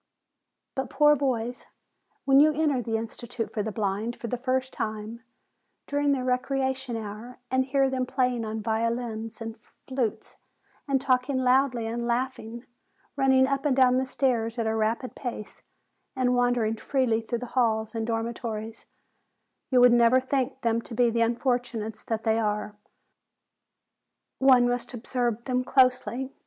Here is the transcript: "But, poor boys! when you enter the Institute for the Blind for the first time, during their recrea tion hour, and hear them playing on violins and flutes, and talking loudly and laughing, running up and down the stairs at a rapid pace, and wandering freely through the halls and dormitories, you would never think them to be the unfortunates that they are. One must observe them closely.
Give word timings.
"But, 0.73 0.89
poor 0.89 1.15
boys! 1.15 1.67
when 2.25 2.39
you 2.39 2.51
enter 2.51 2.81
the 2.81 2.97
Institute 2.97 3.53
for 3.53 3.61
the 3.61 3.71
Blind 3.71 4.15
for 4.15 4.25
the 4.25 4.35
first 4.35 4.73
time, 4.73 5.21
during 5.85 6.11
their 6.11 6.25
recrea 6.25 6.75
tion 6.75 6.97
hour, 6.97 7.37
and 7.51 7.65
hear 7.65 7.87
them 7.87 8.07
playing 8.07 8.43
on 8.43 8.63
violins 8.63 9.41
and 9.41 9.59
flutes, 9.61 10.37
and 10.87 10.99
talking 10.99 11.37
loudly 11.37 11.85
and 11.85 12.07
laughing, 12.07 12.65
running 13.15 13.45
up 13.45 13.63
and 13.63 13.75
down 13.75 13.97
the 13.97 14.07
stairs 14.07 14.57
at 14.57 14.65
a 14.65 14.73
rapid 14.73 15.13
pace, 15.15 15.61
and 16.15 16.33
wandering 16.35 16.77
freely 16.77 17.21
through 17.21 17.37
the 17.37 17.45
halls 17.53 17.93
and 17.93 18.07
dormitories, 18.07 18.87
you 19.69 19.79
would 19.79 19.93
never 19.93 20.19
think 20.19 20.61
them 20.61 20.81
to 20.81 20.95
be 20.95 21.11
the 21.11 21.21
unfortunates 21.21 22.03
that 22.03 22.23
they 22.23 22.39
are. 22.39 22.75
One 24.39 24.67
must 24.67 24.95
observe 24.95 25.43
them 25.43 25.63
closely. 25.63 26.33